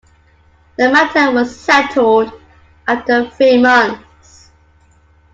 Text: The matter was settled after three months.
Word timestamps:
The 0.77 0.89
matter 0.91 1.29
was 1.31 1.55
settled 1.55 2.33
after 2.87 3.29
three 3.29 3.59
months. 3.59 4.49